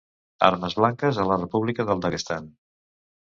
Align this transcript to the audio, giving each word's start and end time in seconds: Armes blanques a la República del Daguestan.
Armes 0.45 0.75
blanques 0.77 1.19
a 1.19 1.27
la 1.31 1.37
República 1.43 1.87
del 1.91 2.01
Daguestan. 2.07 2.47